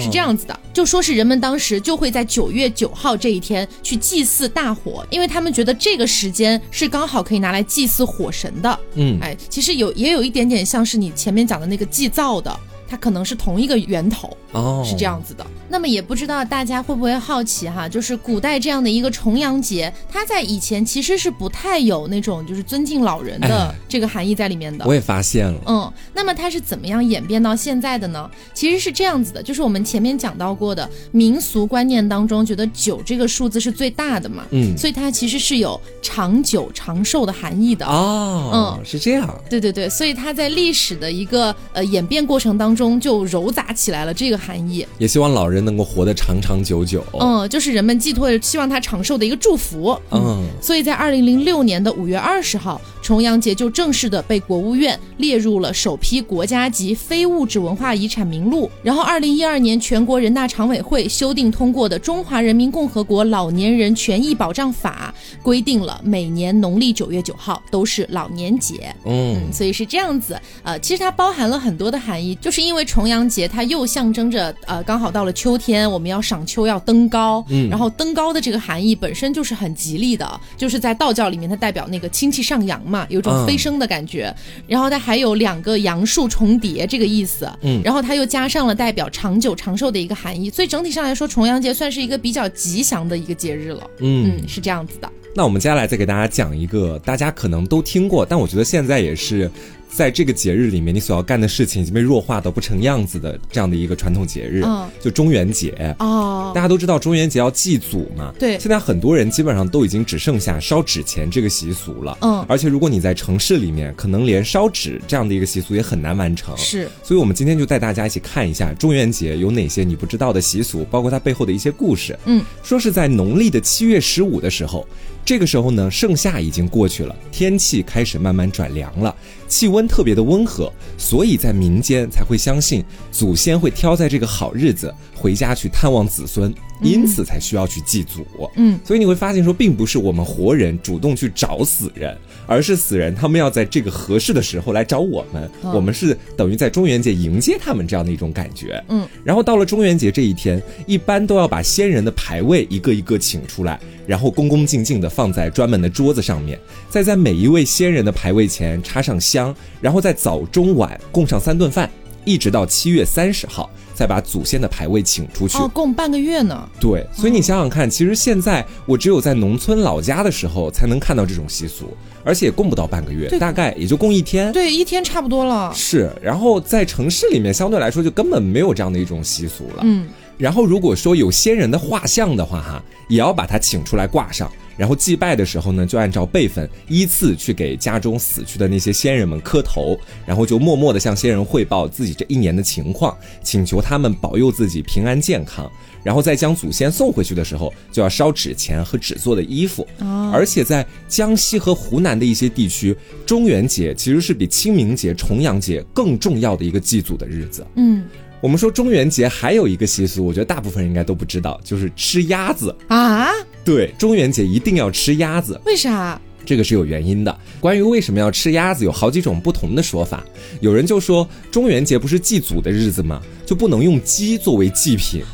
[0.00, 8.80] 是这样子的，就说是人们当时就会在九月九号这一天去祭祀大火，因为他们觉得这个时间是刚好可以拿来祭祀火神的。
[8.94, 12.58] 嗯，哎，其实有也有一点点像是你前面讲的那个祭灶的。
[12.88, 15.46] 它可能是同一个源头哦，是这样子的。
[15.68, 24.84] 那么也不知道大家会不会好奇哈，就是古代这样的一个重阳节，它在以前其实是不太有那种就是尊敬老人的这个含义在里面的。
[24.86, 25.60] 我也发现了。
[25.66, 28.30] 嗯，那么它是怎么样演变到现在的呢？
[28.54, 38.78] 其实是这样子的，就是我们前面讲到过的民俗观念当中，觉得九这个数字是最大的嘛，嗯，所以它其实是有长久长寿的含义的哦。
[38.78, 39.28] 嗯，是这样。
[39.50, 42.75] 对对对，所以它在历史的一个呃演变过程当中。
[42.76, 47.02] 中就糅杂起来了这个含义，也希望老人能够活得长长久久。
[47.18, 49.98] 嗯，就是人们寄托希望他长寿的一个祝福。
[50.10, 52.78] 嗯，所以在二零零六年的五月二十号。
[53.06, 58.68] 重阳节就正式的被国务院列入了首批国家级非物质文化遗产名录。
[58.82, 65.14] 然后，二零一二年全国人大常委会修订通过的《中华人民共和国老年人权益保障法》
[65.44, 68.92] 规定了每年农历九月九号都是老年节。
[69.04, 70.36] 嗯，所以是这样子。
[70.64, 77.44] 呃，其实它包含了很多的含义，就是因为重阳节它又象征着呃刚好到了秋天，我们要赏秋要登高。
[77.50, 84.32] 嗯，然后登高的这个含义本身就是很吉利的，就是在道教里面它代表那个清气上扬嘛，有种飞升的感觉。
[84.68, 87.50] 然后它还有两个杨树重叠这个意思。
[87.62, 93.90] 嗯，然后它又加上了代表长久长寿的一个含义，所以整体上来说，重阳节算是一个比较吉祥的一个节日了。
[93.98, 95.10] 嗯，是这样子的。
[95.34, 99.50] 那我们接下来再给大家讲一个大家可能都听过，但我觉得现在也是。
[99.96, 104.62] 在这个节日里面，你所要干的事情已经被弱化到不成样子的这样的一个传统节日，
[105.00, 106.52] 就中元节哦。
[106.54, 108.58] 大家都知道中元节要祭祖嘛，对。
[108.58, 112.44] 现在很多人基本上都已经只剩下烧纸钱这个习俗了，嗯。
[112.46, 116.86] 而且如果你在城市里面，可能连烧纸这样的一个习俗也很难完成，是。
[117.02, 122.14] 所以我们今天就带大家一起看一下中元节有哪些你不知道的习俗，包括它背后的一些故事。
[122.26, 124.86] 嗯，说是在农历的七月十五的时候。
[125.26, 129.12] 这个时候呢，盛夏已经过去了，天气开始慢慢转凉了，
[129.48, 136.54] 气温特别的温和，所以在民间才会相信祖先会挑在这个好日子回家去探望子孙。
[136.82, 138.22] 因此才需要去祭祖，
[138.56, 142.14] 嗯，所以你会发现说，并不是我们活人主动去找死人，
[142.46, 161.90] 而是死人他们要在这个合适的时候来找我们，我们是等于在中元节迎接他们这样的一种感觉，嗯，然后到了中元节这一天，一般都要把先人的牌位一个一个请出来，然后恭恭敬敬的放在专门的桌子上面，再在每一位先人的牌位前插上香，然后在早中晚供上三顿饭，
[162.26, 163.70] 一直到七月三十号。
[163.96, 166.68] 再把祖先的牌位请出去哦，供半个月呢。
[166.78, 174.52] 对，所以你想想看，其实现在我只有在农村老家的时候才能看到这种习俗，而且供不到半个月，大概也就供一天。
[174.52, 175.72] 对，一天差不多了。
[175.74, 179.80] 是，然后在城市里面相对来说就根本没有这样的一种习俗了。
[179.82, 180.06] 嗯，
[180.36, 184.52] 然后如果说有先人的画像的话，哈，也要把它请出来挂上。
[184.76, 195.70] 然后祭拜的时候呢，就按照辈分依次去给家中死去的那些先人们磕头，然后就默默地向先人汇报自己这一年的情况，请求他们保佑自己平安健康。
[196.02, 199.84] 然后再将祖先送回去的时候，就要烧纸钱和纸做的衣服。
[199.98, 207.66] 哦，而且在江西和湖南的一些地区，中元节其实是比清明节、重阳节更重要的一个祭祖的日子。
[207.74, 208.04] 嗯。
[208.40, 213.30] 我们说中元节还有一个习俗，我觉得大部分人应该都不知道，就是吃鸭子啊。
[213.66, 216.20] 对，中元节一定要吃鸭子，为啥？
[216.44, 217.36] 这个是有原因的。
[217.58, 220.22] 关于为什么要吃鸭子，有好几种不同的说法。
[220.60, 223.20] 有人就说，中元节不是祭祖的日子吗？
[223.44, 225.24] 就不能用鸡作为祭品，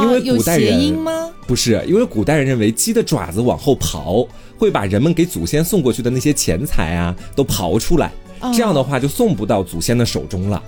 [0.00, 1.30] 因为古代人吗？
[1.46, 4.26] 不是，因为古代人认为鸡的爪子往后刨，
[4.56, 8.10] 会把人们给祖先送过去的那些钱财啊都刨出来，
[8.54, 10.56] 这样的话就送不到祖先的手中了。
[10.56, 10.62] 啊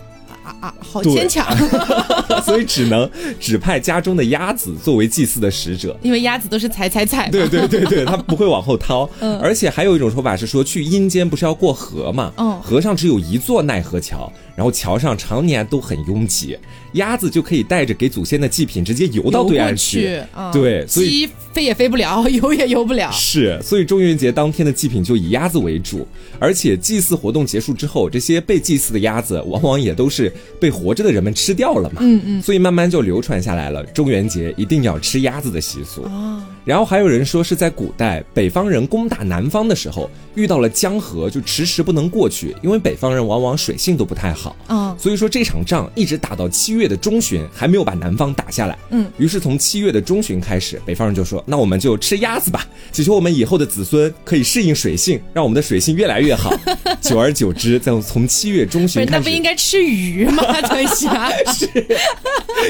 [0.44, 1.46] 啊啊，好坚强，
[2.44, 9.08] 所以只能指派家中的鸭子作为祭祀的使者，因为鸭子都是踩踩踩，对对对对，它 不会往后掏。
[9.20, 12.32] 嗯，而且还有一种说法是说，去阴间不是要过河嘛？
[12.36, 14.30] 嗯，河上只有一座奈何桥。
[14.56, 16.56] 然后桥上常年都很拥挤，
[16.92, 20.20] 鸭子就可以带着给祖先的祭品直接游到对岸去。
[20.52, 23.10] 对，所以鸡飞也飞不了， 游也游不了。
[23.12, 26.06] 是，所以中元节当天的祭品就以鸭子为主，
[26.38, 31.96] 而且祭祀活动结束之后，这些被祭祀的鸭子往往也都是被活着的人们吃掉了嘛。
[32.00, 32.42] 嗯嗯。
[32.42, 36.02] 所以慢慢就流传下来了，中元节一定要吃鸭子的习俗。
[36.02, 36.42] 哦。
[36.64, 44.43] 然后还有人说是在古代北方人攻打南方的时候，遇到了江河，就迟迟不能过去，因为北方人往往水性都不太好。
[44.66, 48.76] 好，所以说这场仗一直打到七月的中旬，还没有把南方打下来。
[48.90, 56.54] 嗯，于是从七月的中旬开始，北方人就说：“那我们就吃鸭子吧， 祈求我们以后的子孙可以适应水性，让我们的水性越来越好。
[57.00, 60.42] ”久而久之，在从七月中旬开始，不应该吃鱼吗？
[60.68, 61.66] 对虾 是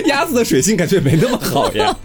[0.07, 1.97] 鸭子的水性感觉没那么好呀。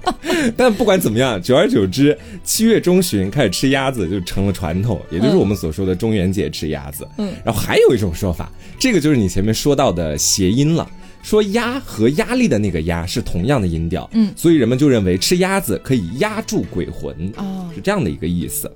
[0.57, 7.07] 但不管怎么样，久而久之，七月中旬开始吃鸭子就成了传统，也就是我们所说的中元节吃鸭子。
[7.17, 10.89] 嗯，然后还有一种说法，这个就是你前面说到的谐音了，
[11.21, 18.71] 说压和压力的那个压是同样的音调，嗯，所以人们就认为吃鸭子可以压住鬼魂，哦，是这样的一个意思。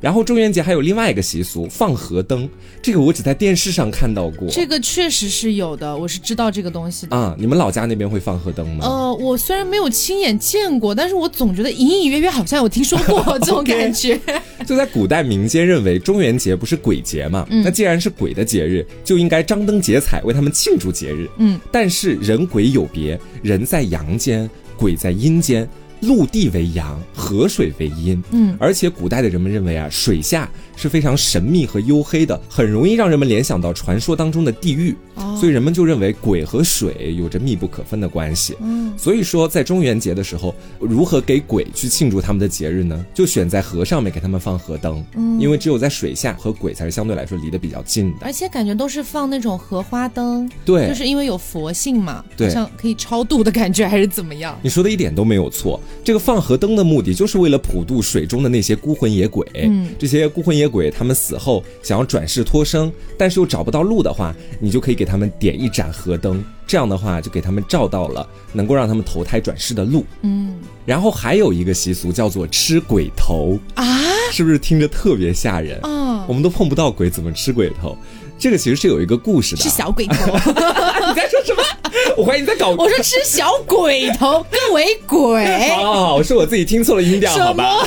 [0.00, 2.48] 然后中元节还有另外一个习俗，放河灯。
[2.80, 4.48] 这个我只在电视上看到过。
[4.48, 7.14] 这个确实是有的，我是知道这个东西的。
[7.14, 8.86] 啊，你们老家那边会放河灯吗？
[8.86, 14.18] 呃，我虽然没有亲眼见过，但是我总觉得隐隐约约好像有听说过 这种感觉。
[14.66, 17.46] 就在古代民间认为中元节不是鬼节嘛？
[17.50, 21.28] 嗯那既然是鬼的节日，就应该张灯结彩为他们庆祝节日。
[21.36, 25.68] 嗯，但是人鬼有别，人在阳间，鬼在阴间。
[26.02, 28.22] 陆地为阳，河水为阴。
[28.30, 30.48] 嗯，而且古代的人们认为啊，水下
[30.80, 34.96] 是非常神秘和黝黑的，很容易让人们联想到传说当中的地狱。
[35.16, 38.56] 哦，所以人们就认为鬼和水有着密不可分的关系。
[38.60, 43.04] 嗯，所以说在中元节的时候，如何给鬼去庆祝他们的节日呢？
[43.12, 45.04] 就选在河上面给他们放河灯。
[45.16, 48.18] 嗯，因为只有在水下和鬼才是相对来说离得比较近的。
[48.22, 50.50] 而且感觉都是放那种荷花灯。
[50.64, 54.58] 对，就是因为有佛性嘛，好像可以超度的感觉，还是怎么样？
[54.62, 55.78] 你说的一点都没有错。
[56.02, 59.46] 这个放河灯的目的，就是为了普渡水中的那些孤魂野鬼。
[59.54, 70.06] 嗯，这些孤魂野鬼，他们死后想要转世脱生，但是又找不到路的话，你就可以给他们点一盏河灯，这样的话就给他们照到了能够让他们投胎转世的路。
[70.22, 73.84] 嗯，然后还有一个习俗叫做吃鬼头啊，
[74.30, 76.24] 是不是听着特别吓人啊？
[76.28, 77.98] 我们都碰不到鬼，怎么吃鬼头？
[78.38, 80.14] 这个其实是有一个故事的，吃小鬼头。
[80.32, 81.62] 你在说什么？
[82.16, 82.70] 我怀疑你在搞。
[82.78, 85.44] 我说吃小鬼头，更为鬼。
[85.68, 87.86] 好好好，是我自己听错了音调，好吧？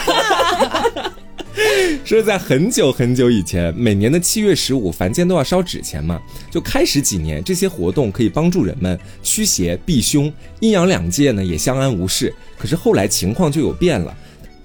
[2.03, 6.21] 说在很久很久以前，每年的七月十五，凡间都要烧纸钱嘛。
[6.49, 12.33] 就开始几年，这些活动可以帮助人们驱邪避凶，阴阳两界呢也相安无事。
[12.57, 14.15] 可是后来情况就有变了。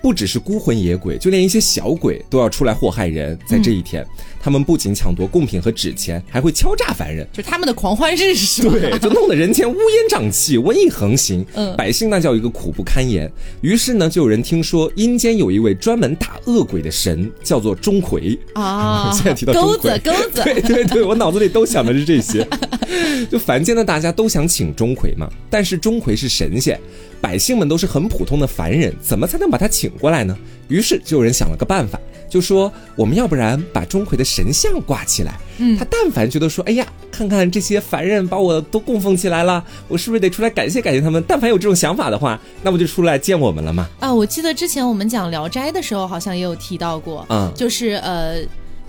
[0.08, 3.38] 不只是孤魂野鬼，就连一些小鬼都要出来祸害人。
[3.46, 4.02] 在这一天，
[4.40, 8.70] 他们不仅抢夺贡品和纸钱，还会敲诈凡人，就他们的狂欢日是吧？
[8.72, 13.30] 对，就弄得人间乌烟瘴气，瘟疫横行，嗯，百姓那叫一个苦不堪言。
[13.60, 19.12] 于是呢，就有人听说阴间有一位专门打恶鬼的神，叫做钟馗啊。
[19.12, 22.48] 现在提到钩子，钩子，对对对，我脑子里都想的是这些。
[23.30, 26.80] 就凡间的大家都想请钟馗嘛，但是钟馗是神仙。
[27.20, 30.36] 百姓们都是很普通的凡人，怎么才能把他请过来呢？
[30.68, 35.38] 于是就有人想了个办法，就说我们要不然把钟馗的神像挂起来。
[35.58, 41.22] 嗯，他但凡觉得说，哎呀，看看这些凡人把我都供奉起来了，我是不是得出来感谢感谢他们？
[41.26, 43.88] 但凡有这种想法的话，那不就出来见我们了吗？
[43.98, 48.42] 啊，我记得之前我们讲《聊斋》的时候，好像也有提到过，嗯，就是呃。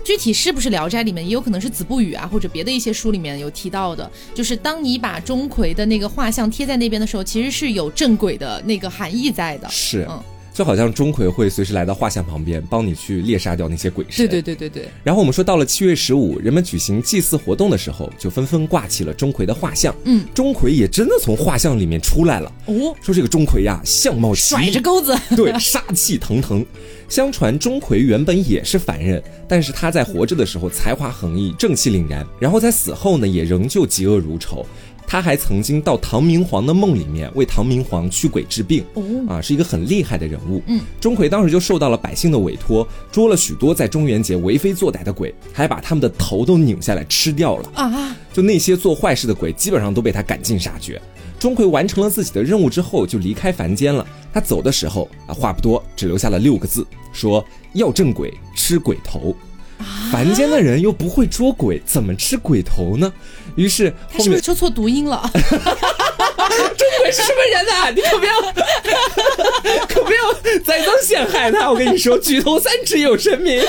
[0.04, 9.68] 具体是不是《聊斋》里面，也有可能是《子不语》啊，或者别的一些书里面有提到的，就是当你把钟馗的那个画像贴在那边的时候，其实是有镇鬼的那个含义在的。
[9.68, 10.22] 是，嗯。
[10.52, 14.26] 就好像钟馗会随时来到画像旁边，帮你去猎杀掉那些鬼神。
[14.26, 14.88] 对对对对对。
[15.04, 19.94] 然后我们说到了七月十五，人们举行祭祀活动的时候，就纷纷挂起了钟馗的画像。
[20.04, 22.52] 嗯，钟馗也真的从画像里面出来了。
[22.66, 26.66] 哦，说这个钟馗呀，相貌甩着钩子， 对，杀气腾腾。
[27.10, 32.24] 相传钟馗原本也是凡人，但是他在活着的时候才华横溢，正气凛然。
[32.38, 34.64] 然后在死后呢，也仍旧嫉恶如仇。
[35.08, 38.84] 他还曾经到唐明皇的梦里面为唐明皇驱鬼治病，
[39.28, 40.62] 啊，是一个很厉害的人物。
[40.68, 47.68] 嗯，钟馗当时就受到了百姓的委托，捉了许多在中元节为非作歹的鬼，还把他们的头都拧下来吃掉了。
[47.74, 51.02] 啊，就那些做坏事的鬼，基本上都被他赶尽杀绝。
[51.40, 54.06] 钟馗完成了自己的任务之后，就离开凡间了。
[54.32, 59.34] 他走的时候啊，话不多，只留下了六个字，说要镇鬼，吃鬼头。
[60.12, 63.10] 凡间的人又不会捉鬼，怎么吃鬼头呢？
[63.56, 65.28] 于是他是不是说错读音了？
[65.32, 67.88] 钟馗是什么人啊？
[67.96, 71.70] 你可不要， 可不要栽赃陷害他！
[71.70, 73.62] 我跟你说，举头三尺有神明。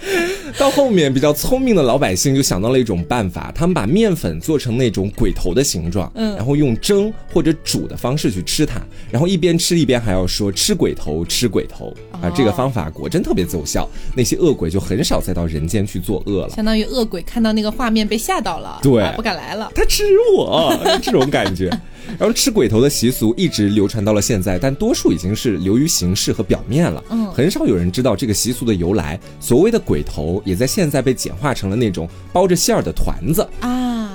[0.58, 12.30] 到后面，比较聪明的老百姓就想到了一种办法，他们把面粉做成那种鬼头的形状，嗯，然后用蒸或者煮的方式去吃它，然后一边吃一边还要说吃鬼头，吃鬼头啊！
[12.34, 16.50] 这个方法果真特别奏效，那些恶鬼就很少再到人间去作恶了。
[16.50, 19.70] 相当于恶鬼看到那个画面被吓到了，对，不敢来了。
[19.74, 20.04] 他吃
[20.36, 21.70] 我，这种感觉。
[22.18, 27.02] 然后吃鬼头的习俗一直流传到了现在，但多数已经是流于形式和表面了。
[27.10, 29.18] 嗯，很少有人知道这个习俗的由来。
[29.38, 33.70] 所谓的鬼头，也在现在被简化成了那种包着馅儿的团子啊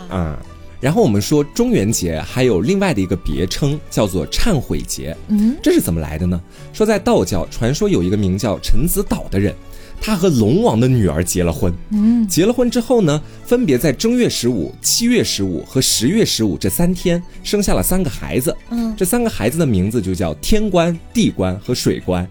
[0.10, 0.39] 啊。
[0.80, 5.17] 然后我们说中元节还有另外的一个别称，叫做忏悔节。
[5.27, 6.39] 嗯，这是怎么来的呢？
[6.71, 9.56] 说在道教传说有一个名叫陈子岛的人。
[9.99, 22.27] 他和龙王的女儿结了婚，嗯，结了婚之后呢，分别在正月十五、七月十五和十月十五这三天生下了三个孩子，嗯，这三个孩子的名字就叫天官、地官和水官。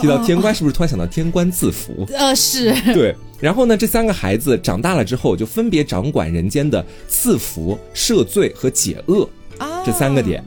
[0.00, 2.04] 提到天官，是不是突然想到天官赐福？
[2.12, 3.14] 呃，是对。
[3.40, 9.28] 然后呢，这三个孩子长大了之后，就分别掌管人间的赐福、赦罪和解厄
[9.86, 10.42] 这三个点。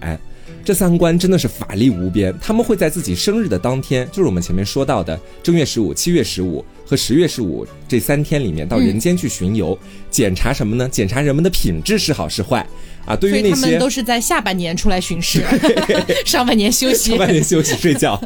[0.68, 9.80] 这三官真的是法力无边，他们会在自己生日的当天，就是我们前面说到的正月十五、七月十五和十月十五这三天里面，到人间去巡游，
[10.12, 10.90] 检查什么呢？
[10.92, 12.68] 检查人们的品质是好是坏
[13.06, 13.16] 啊。
[13.16, 15.42] 对于那些他们都是在下半年出来巡视，
[16.28, 18.22] 上半年休息，上半年休息睡觉。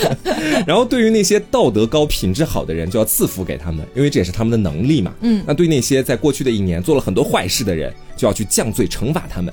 [0.68, 5.14] 然后对于那些道德高、品质好的人，就要赐福给他们，因为这也是他们的能力嘛。
[5.22, 9.50] 嗯，那对那些在过去的一年做了很多坏事的人，就要去降罪惩罚他们。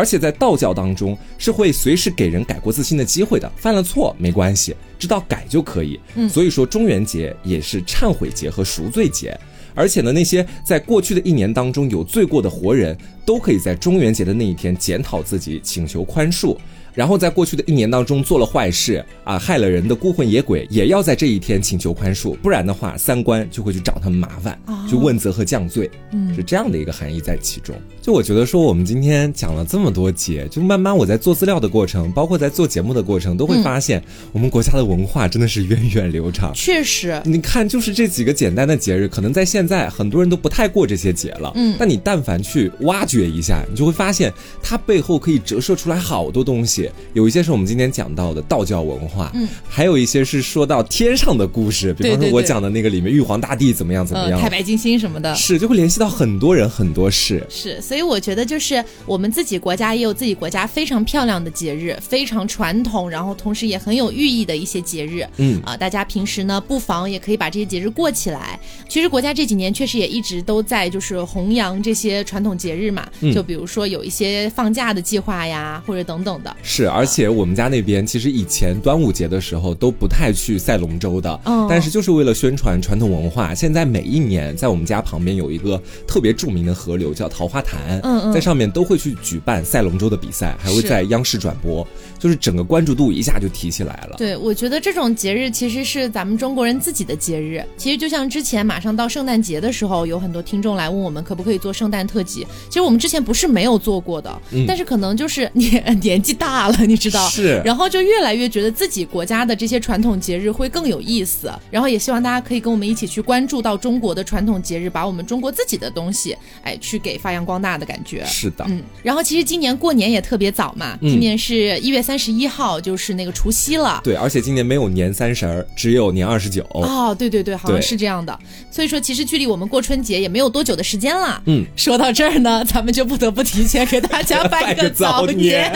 [0.00, 6.00] 而且在道教当中是会随时给人改过自新的机会的，犯了错没关系，知道改就可以。
[6.14, 9.38] 嗯，所以说中元节也是忏悔节和赎罪节。
[9.74, 12.96] 而且呢，那些在过去的一年当中有罪过的活人，
[13.26, 16.56] 都可以在中元节的那一天检讨自己，请求宽恕。
[16.94, 27.74] 然后在过去的一年当中做了坏事啊，害了人的孤魂野鬼，也要在这一天请求宽恕，不然的话，三观就会去找他们麻烦，去问责和降罪，嗯，是这样的一个含义在其中。
[28.02, 36.52] 就我觉得说，我们今天讲了这么多节，就慢慢我在做资料的过程，包括在做节目的过程，都会发现我们国家的文化真的是源远流长。
[36.54, 44.32] 确实，你看，就是这几个简单的节日，可能在现在很多人都不太过这些节了，嗯，但你但凡去挖掘一下，你就会发现
[44.62, 46.79] 它背后可以折射出来好多东西。
[47.14, 57.44] 有一些是我们今天讲到的道教文化，嗯，还有一些是说到天上的故事，比方说我讲的那个里面玉皇大帝怎么样怎么样，太白金星什么的，是就会联系到很多人很多事。
[57.48, 65.26] 是，所以我觉得就是我们自己国家也有自己国家非常漂亮的节日，非常传统，然后同时也很有寓意的一些节日。
[65.38, 68.58] 嗯啊，大家平时呢不妨也可以把这些节日过起来。
[68.88, 76.56] 其实国家这几年确实也一直都在就是弘扬这些传统节日嘛，就比如说有一些放假的计划呀，或者等等的。
[76.72, 91.84] 是，而且我们家那边其实以前端午节的时候都不太去赛龙舟的，嗯，但是就是为了宣传传统文化，现在每一年在我们家旁边有一个特别著名的河流叫桃花潭，嗯嗯，在上面都会去举办赛龙舟的比赛，还会在央视转播，
[92.20, 94.14] 就是整个关注度一下就提起来了。
[94.16, 97.64] 对，我觉得这种节日其实是咱们中国人自己的节日。
[97.76, 104.30] 其实就像之前马上到圣诞节的时候，有很多听众来问我们可不可以做圣诞特辑，其实我们之前不是没有做过的，
[104.68, 107.28] 但是可能就是年 年纪大了， 你知道。
[107.28, 118.24] 是，然后就越来越觉得自己国家的这些传统节日会更有意思，然后也希望大家可以跟我们一起去关注到中国的传统节日，把我们中国自己的东西，哎，去给发扬光大的感觉。
[118.24, 124.00] 是的，嗯，然后其实今年过年也特别早嘛，今年是一月三十一号，就是那个除夕了。
[124.04, 126.62] 对，而且今年没有年三十儿，只有年二十九。
[126.72, 128.36] 哦，对对对，好像是这样的。
[128.70, 131.42] 所以说，其实距离我们过春节也没有多久的时间了。
[131.46, 135.72] 嗯，说到这儿呢，咱们就不得不提前给大家 拜个早年，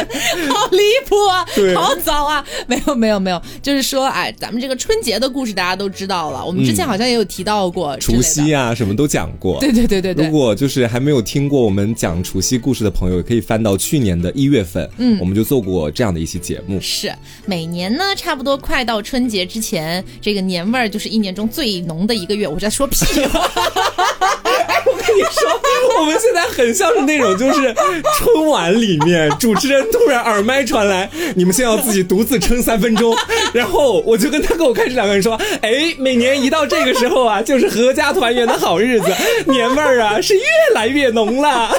[0.48, 1.46] 好 离谱啊！
[1.74, 2.44] 好早啊！
[2.66, 6.44] 没有没有没有，就是说，哎，咱们这个春节的故事大家都知道了。
[6.44, 9.58] 我们之前好像也有提到过，除夕啊，什么都讲过。
[9.60, 10.26] 对对对对对。
[10.26, 16.78] 如果就是还没有听过我们讲除夕故事的朋友，也可以翻到去年的一月份，嗯，我们就做过这样的一期节目。
[16.80, 17.12] 是
[17.46, 22.46] 每年呢，差不多快到春节之前，这个年味儿就是一年中最浓的一个月。
[22.48, 23.48] 我在说屁话。
[24.96, 27.74] 你说我们现在很像是那种，就是
[28.18, 33.16] 春晚里面主持人突然耳麦传来，你们先要自己独自撑三分钟，
[33.52, 39.06] 然后我就跟他跟我开始两个人说，哎，每年一到这个时候啊，就是阖家团圆的好日子，
[39.46, 40.42] 年味儿啊是越
[40.74, 41.70] 来越浓了。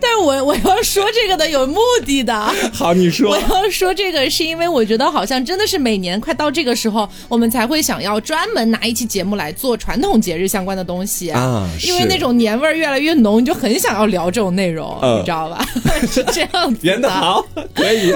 [0.00, 2.34] 但是我我要说这个的有目的的。
[2.72, 3.30] 好，你说。
[3.30, 11.68] 我要说这个是因为我觉得好像真的是每年快到这个时候，我们才会想要专门拿一期节目来做传统节日相关的东西啊。
[11.82, 15.64] 因为那种年味儿越来越浓，你就很想要聊这种内容，你知道吧？
[16.08, 16.86] 是这样子。
[16.86, 17.44] 演的好，
[17.74, 18.14] 可以。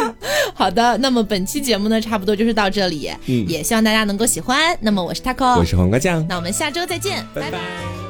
[0.54, 3.10] 好的，那么本期节目呢，差不多就是到这里，
[3.46, 4.76] 也希望大家能够喜欢。
[4.80, 8.07] 那么我是 taco，我是黄瓜酱，那我们下周再见，拜拜。